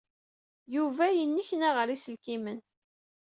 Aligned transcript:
Yuba 0.75 1.05
yennekna 1.17 1.69
ɣer 1.77 1.87
yiselkimen. 1.91 2.59